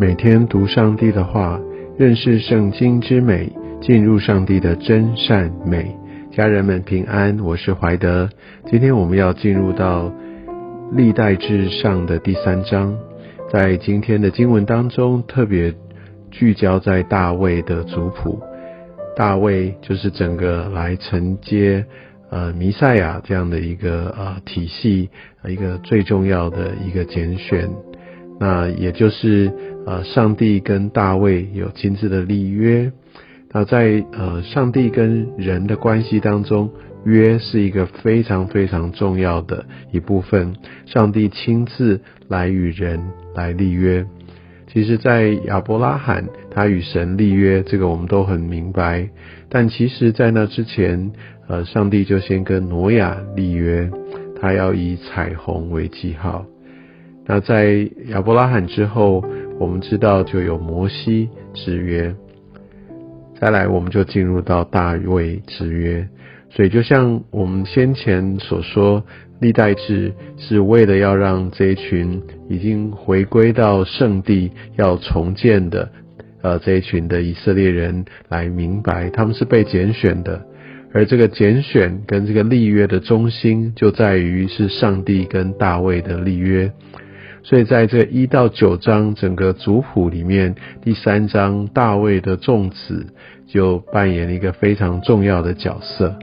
[0.00, 1.60] 每天读上帝的话，
[1.98, 3.50] 认识圣经之美，
[3.80, 5.92] 进入上帝的真善美。
[6.30, 8.30] 家人们平安，我是怀德。
[8.70, 10.12] 今天我们要进入到
[10.92, 12.96] 历代志上的第三章，
[13.50, 15.74] 在今天的经文当中，特别
[16.30, 18.40] 聚焦在大卫的族谱。
[19.16, 21.84] 大卫就是整个来承接
[22.30, 25.10] 呃弥赛亚这样的一个呃体系，
[25.48, 27.68] 一个最重要的一个拣选。
[28.38, 29.52] 那也就是
[29.86, 32.92] 呃，上帝跟大卫有亲自的立约。
[33.50, 36.70] 那在呃，上帝跟人的关系当中，
[37.04, 40.54] 约是一个非常非常重要的一部分。
[40.84, 43.00] 上帝亲自来与人
[43.34, 44.04] 来立约。
[44.70, 49.08] 其实，在亚伯拉罕他与神立约，这个我们都很明白。
[49.48, 51.10] 但其实，在那之前，
[51.48, 53.90] 呃，上帝就先跟挪亚立约，
[54.38, 56.44] 他要以彩虹为记号。
[57.28, 59.22] 那在亚伯拉罕之后，
[59.60, 62.14] 我们知道就有摩西之约，
[63.38, 66.08] 再来我们就进入到大卫之约。
[66.48, 69.04] 所以就像我们先前所说，
[69.40, 75.90] 历代志是为了要让这一群已经回归到圣地要重建的，
[76.40, 80.42] 呃，这一群的以色列人来明白，他们是被拣选的，
[80.94, 86.72] 而这个拣选跟这个立约的中心就在于是上帝跟大卫的立约。
[87.42, 93.06] 所以在这一到九章整个族谱里面，第三章大卫的众子
[93.46, 96.14] 就扮演了一个非常重要的角色。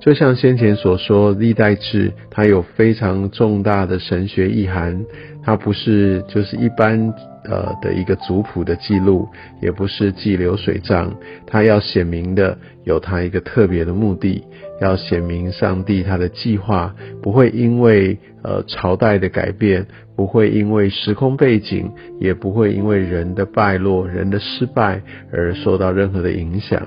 [0.00, 5.04] 就像先前所说，历代志它有非常重大的神学意涵，
[5.42, 7.12] 它不是就是一般
[7.44, 9.28] 呃的一个族谱的记录，
[9.60, 11.12] 也不是记流水账，
[11.46, 14.44] 它要显明的有它一个特别的目的，
[14.80, 26.86] 要显明上帝他的计划不会因为呃朝代的改变，不会因为时空背景，也不会因为人的败落、人的失败而受到任何的影响。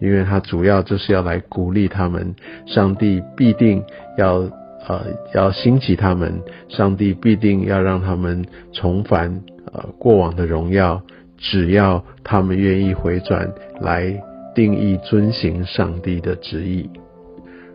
[0.00, 2.34] 因为他主要就是要来鼓励他们，
[2.66, 3.82] 上帝必定
[4.18, 4.48] 要
[4.86, 9.42] 呃要兴起他们，上帝必定要让他们重返
[9.72, 11.02] 呃过往的荣耀，
[11.38, 14.22] 只要他们愿意回转来
[14.54, 16.90] 定义遵行上帝的旨意。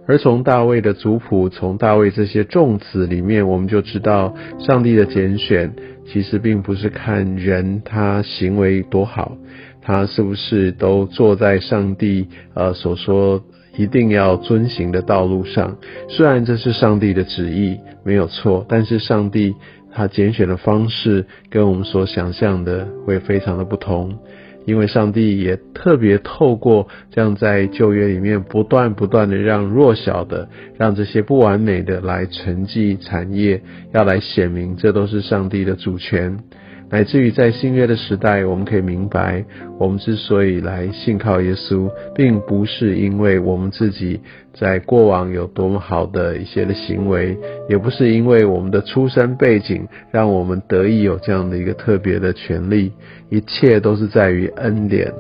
[0.08, 5.74] 而从大卫的族谱，从大卫这些众子里面，我们就知道上帝的拣选
[6.08, 9.38] 其实并不是看人他行为多好。
[9.81, 13.44] 他是不是都坐在上帝呃所说
[13.78, 15.78] 一定要遵行的道路上？
[16.08, 19.56] 虽然这是上帝的旨意，没有错，但是上帝
[19.94, 24.18] 他拣选的方式跟我们所想象的会非常的不同。
[24.64, 30.47] 因为上帝也特别透过这样在旧约里面不断不断的让弱小的、
[30.78, 33.59] 让这些不完美的来承继产业，
[33.91, 36.38] 要来显明这都是上帝的主权。
[36.91, 39.46] 乃至于在新约的时代，我们可以明白，
[39.79, 44.19] 我们之所以来信靠耶稣，并不是因为我们自己
[44.53, 47.38] 在过往有多么好的一些的行为，
[47.69, 52.91] 也不是因为我们的出身背景让我们得以有这样的一个特别的权利，
[53.29, 55.13] 一切都是在于恩典，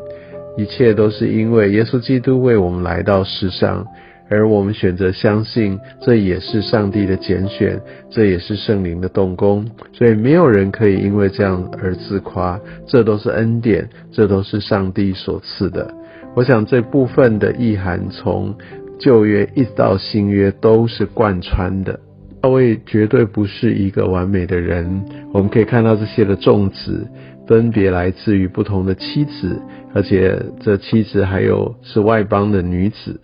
[0.57, 3.87] 一切都是因为耶稣基督为我们来到世上。
[4.31, 15.93] 而我们选择相信，这也是上帝的拣选，这也是圣灵的动工，所以没有人可以因为这样而自夸，这都是恩典，这都是上帝所赐的。
[16.33, 18.55] 我想这部分的意涵，从
[18.97, 21.99] 旧约一直到新约都是贯穿的。
[22.41, 25.03] 大卫绝对不是一个完美的人，
[25.33, 27.05] 我们可以看到这些的种子
[27.45, 29.61] 分别来自于不同的妻子，
[29.93, 33.19] 而且这妻子还有是外邦的女子。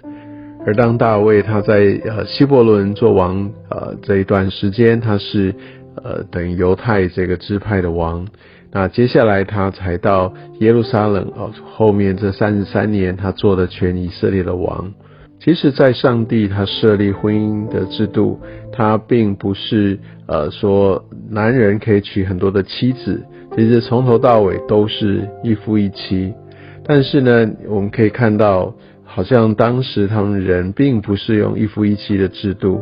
[0.67, 5.55] 而当大卫他在呃希伯伦做王呃这一段时间，他是
[5.95, 8.27] 呃等于犹太这个支派的王。
[8.73, 14.91] 那接下来他才到耶路撒冷哦，后面这三十三年他做的全以色列的王。
[15.39, 18.37] 其实，在上帝他设立婚姻的制度，
[18.73, 19.97] 他并不是
[20.27, 23.23] 呃说男人可以娶很多的妻子，
[23.55, 26.33] 其实从头到尾都是一夫一妻。
[26.83, 28.75] 但是呢，我们可以看到。
[29.17, 32.79] 好像当时他们人并不是用一夫一妻的制度，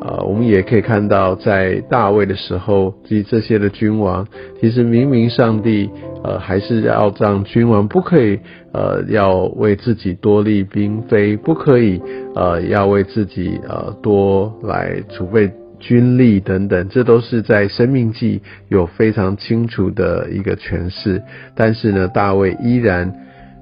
[0.00, 4.24] 啊，我们也可以看到在大卫的时候，及这些的君王，
[4.60, 5.90] 其实明明上帝，
[6.22, 8.38] 呃，还是要让君王不可以，
[8.72, 12.00] 呃，要为自己多立嫔妃，不可以，
[12.36, 15.50] 呃，要为自己，呃，多来储备
[15.80, 21.20] 军力等等，这都是在生命记有非常清楚的一个诠释。
[21.56, 23.12] 但是呢，大卫依然。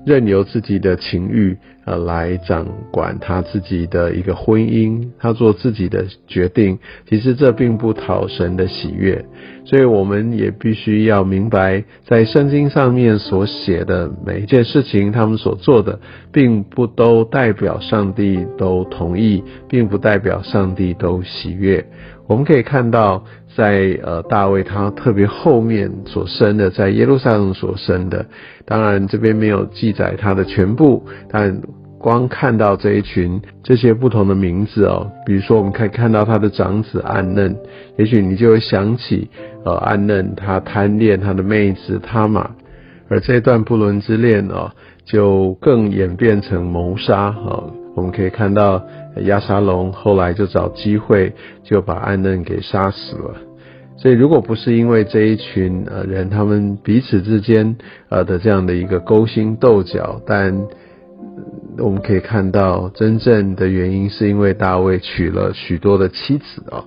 [0.05, 6.79] 任由自己的情欲呃来掌管他自己的一个婚姻，他做自己的决定，
[7.09, 9.25] 其实这并不讨神的喜悦。
[9.65, 16.01] 所以我们也必须要明白，在圣经上面所写的每一件事情，他们所做的，
[16.33, 21.87] 并不都代表上帝都同意，并不代表上帝都喜悦。
[22.27, 23.25] 我们可以看到，
[23.57, 28.27] 在呃大卫他特别后面所生的，在耶路撒冷所生的，
[28.65, 31.61] 当然这边没有记载他的全部，但
[31.99, 37.57] 光看到这一群这些不同的名字哦，比如说我们可以看到他的长子暗嫩，
[37.97, 39.31] 也许你就会想起
[39.65, 42.51] 呃暗嫩他贪恋他的妹子他玛，
[43.09, 44.73] 而这段不伦之恋哦，
[45.05, 47.73] 就更演变成谋杀哦。
[47.95, 48.83] 我们可以看到
[49.20, 51.32] 亚沙龙后来就找机会
[51.62, 53.35] 就把安嫩给杀死了。
[53.97, 57.76] 所以如果不是因为这一群呃人他们彼此之间
[58.09, 60.67] 呃的这样的一个勾心斗角，但
[61.79, 66.85] 我们可以看到真正的原因是因为大卫娶了许多的妻子啊。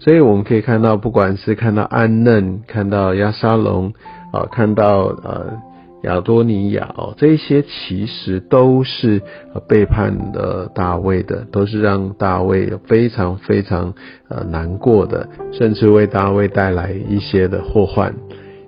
[0.00, 3.92] 所以我们可以看到，不管是看到安嫩，看到亚沙龙
[4.32, 5.67] 啊，看到呃。
[6.02, 9.20] 亚多尼亚哦，这些其实都是
[9.68, 13.94] 背叛了大卫的，都是让大卫非常非常
[14.28, 18.14] 呃难过的，甚至为大卫带来一些的祸患。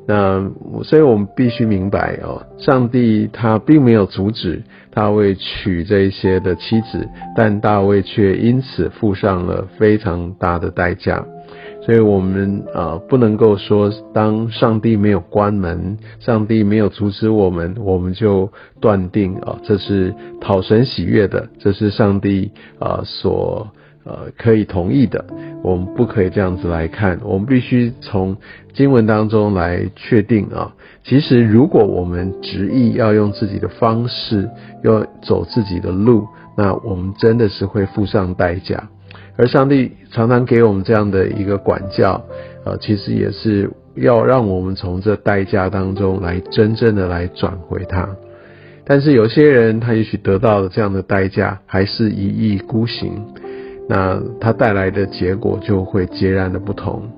[0.06, 0.50] 那
[0.82, 11.24] 所以我们必须明白哦，上帝他并没有阻止大卫娶这些的妻子，但大卫却因此付上了非常大的代价。
[11.82, 23.68] 所以我们啊不能够说，当上帝没有关门，上帝没有阻止我们，我们就断定啊这是讨神喜悦的，这是上帝啊所
[24.04, 25.24] 呃可以同意的。
[25.62, 28.36] 我们不可以这样子来看，我们必须从
[28.72, 30.74] 经文当中来确定啊。
[31.02, 34.48] 其实如果我们执意要用自己的方式，
[34.84, 38.88] 要走自己的路，那我们真的是会付上代价。
[39.36, 42.22] 而上帝常常给我们这样的一个管教，
[42.64, 48.08] 呃，其实也是要让我们从这代价当中来真正的来转回他。
[48.84, 53.22] 但是有些人他也许得到了这样的代价，还是一意孤行，
[53.88, 57.08] 那他带来的结果就会截然的不同。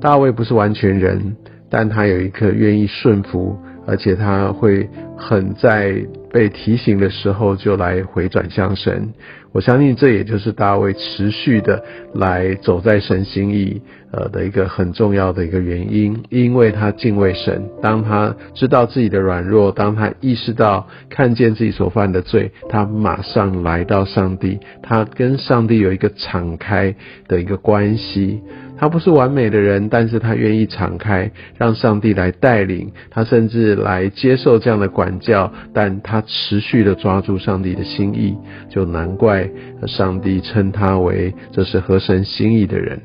[0.00, 1.36] 大卫不是完全人，
[1.70, 5.94] 但他有一颗愿意顺服，而且他会很在
[6.32, 9.12] 被提醒的时候就来回转向神。
[9.52, 17.70] 我相信这也就是大卫持续的来走在神心意呃的一个很重要的一个原因，因为他敬畏神。
[17.80, 26.96] 当他知道自己的软弱，当他意识到看见自己所犯的罪，他马上来到上帝，他跟上帝有一个敞开
[27.28, 28.40] 的一个关系。
[28.76, 38.36] 他不是完美的人，但是他愿意敞开，让上帝来带领他，甚至来接受这样的管教，但他持续的抓住上帝的心意，
[38.68, 39.48] 就难怪
[39.86, 43.00] 上帝称他为这是合神心意的人。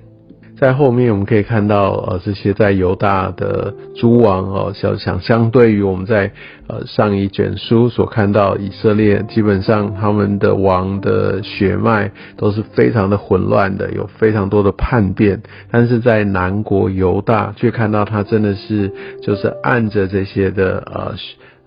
[0.59, 6.33] 在后面我们可以看到，呃，这些在犹大的诸王哦，想想相对于我们在
[6.67, 15.41] 呃上一卷书所看到以色列，基本上他们的王的血脉都是非常的混乱的，有非常多的叛变，
[15.71, 18.91] 但是在南国犹大却看到他真的是
[19.23, 21.15] 就是按着这些的呃。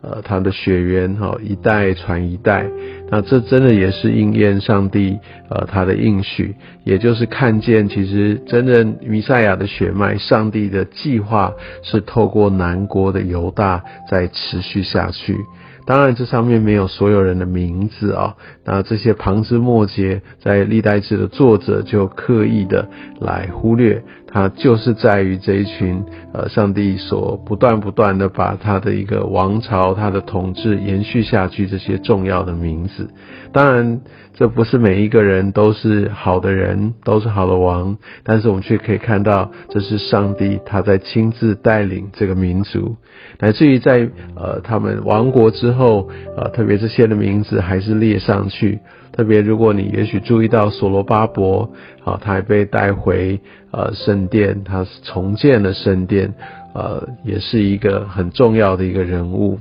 [0.04, 2.66] 呃，他的血缘哈一代传一代，
[3.12, 5.18] 那这真的也是应验上帝
[5.50, 15.36] 呃他的应许，也就是看见其实真正弥赛亚的血脉，上帝的计划是透过南国的犹大在持续下去。
[15.84, 18.36] 当然，这上面没有所有人的名字啊。
[18.64, 22.88] 那这些旁枝末节，在历代志的作者就刻意的
[23.20, 33.10] 来忽略，它就是在于这一群呃，上帝所不断不断的把他的一个王朝、他的统治延续下去这些重要的名字。
[33.52, 34.00] 当然，
[34.32, 42.96] 这不是每一个人都是好的人，都是好的王，但是我们却可以看到，这是上帝他在亲自带领这个民族，
[43.38, 46.08] 乃至于在呃他们亡国之后，
[46.38, 48.78] 呃特别这些的名字还是列上去。
[49.12, 53.38] 特别如果你也许注意到所罗巴伯，好，他还被带回
[53.70, 56.32] 呃圣殿，他重建了圣殿，
[56.74, 59.58] 呃，也是一个很重要的一个人物。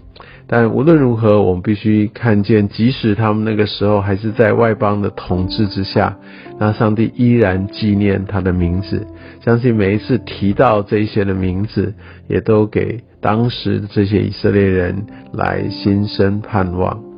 [0.48, 6.18] 但无论如何，我们必须看见，即使他们那个时候还是在外邦的统治之下，
[6.60, 9.06] 那上帝依然纪念他的名字。
[9.46, 11.94] 相信每一次提到这些的名字，
[12.28, 17.11] 也都给当时这些以色列人来心生盼望。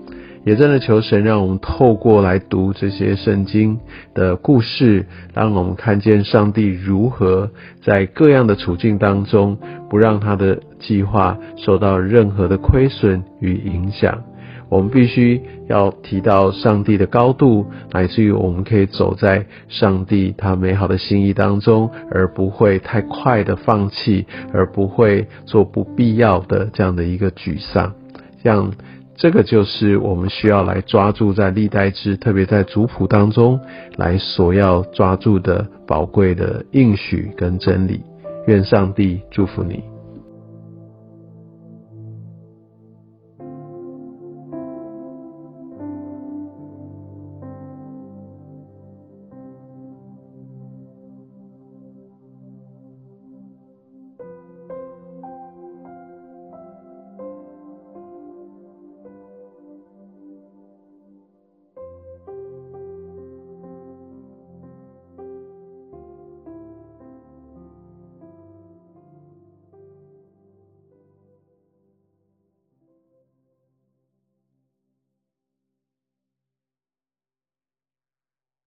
[0.45, 3.79] 也真的求神，让我们透过来读这些圣经
[4.13, 7.49] 的故事，让我们看见上帝如何
[7.81, 9.57] 在各样的处境当中，
[9.89, 14.23] 不让他的计划受到任何的亏损与影响。
[14.69, 27.93] 我们必须要提到上帝的高度，乃至于我们可以走在上帝他美好的心意当中，而不会太快的放弃，而不会做不必要的这样的一个沮丧。
[28.43, 28.71] 这样，
[29.23, 33.57] 这个就是我们需要来抓住在历代志，特别在族谱当中
[33.95, 38.03] 来所要抓住的宝贵的应许跟真理。
[38.47, 39.92] 愿上帝祝福你。